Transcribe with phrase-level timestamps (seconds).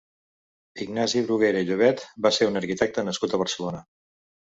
[0.85, 3.89] Ignasi Brugueras i Llobet va ser un arquitecte nascut a Barcelona.